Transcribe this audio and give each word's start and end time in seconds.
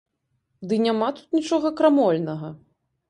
Ды 0.71 0.79
няма 0.85 1.09
тут 1.19 1.37
нічога 1.41 1.73
крамольнага! 1.81 2.49